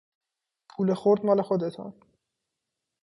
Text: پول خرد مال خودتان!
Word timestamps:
پول 0.69 0.89
خرد 1.01 1.25
مال 1.25 1.39
خودتان! 1.47 1.93